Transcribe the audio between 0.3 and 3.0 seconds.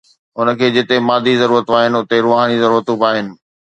هن کي جتي مادي ضرورتون آهن، اتي روحاني ضرورتون